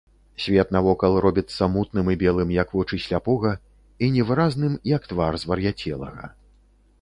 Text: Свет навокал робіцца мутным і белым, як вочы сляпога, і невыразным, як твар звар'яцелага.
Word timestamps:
Свет 0.43 0.71
навокал 0.75 1.17
робіцца 1.25 1.67
мутным 1.73 2.09
і 2.13 2.17
белым, 2.23 2.53
як 2.55 2.73
вочы 2.77 2.99
сляпога, 3.05 3.53
і 4.07 4.11
невыразным, 4.17 4.73
як 4.95 5.07
твар 5.13 5.39
звар'яцелага. 5.45 6.25